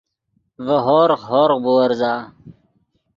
ڤے 0.65 0.77
ہورغ، 0.85 1.21
ہورغ 1.29 1.59
بُورزا 1.63 2.13